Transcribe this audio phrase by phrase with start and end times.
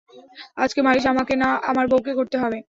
[0.57, 2.57] আজকে মালিশ আমাকে না, আমার বউকে করতে হবে।